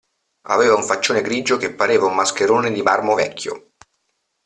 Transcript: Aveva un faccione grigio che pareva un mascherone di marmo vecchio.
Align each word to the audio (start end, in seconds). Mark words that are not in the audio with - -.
Aveva 0.47 0.73
un 0.73 0.81
faccione 0.83 1.21
grigio 1.21 1.57
che 1.57 1.75
pareva 1.75 2.07
un 2.07 2.15
mascherone 2.15 2.71
di 2.71 2.81
marmo 2.81 3.13
vecchio. 3.13 3.73